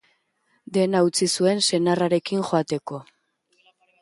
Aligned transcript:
Dena 0.77 1.01
utzi 1.07 1.27
zuen 1.35 1.61
senarrarekin 1.67 2.43
joateko. 2.51 3.03